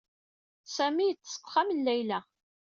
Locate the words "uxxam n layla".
1.45-2.19